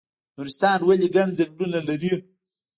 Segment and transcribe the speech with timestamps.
[0.35, 2.13] نورستان ولې ګڼ ځنګلونه لري؟